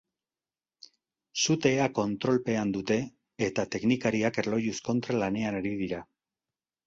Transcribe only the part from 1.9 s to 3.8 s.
kontrolpean dute eta